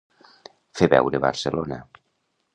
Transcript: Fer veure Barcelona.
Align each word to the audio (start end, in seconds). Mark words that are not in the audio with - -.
Fer 0.79 0.87
veure 0.95 1.21
Barcelona. 1.27 1.81